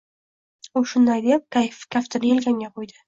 U 0.79 0.81
shunday 0.93 1.21
deb, 1.27 1.45
kaftini 1.97 2.33
yelkamga 2.33 2.73
qo‘ydi. 2.81 2.99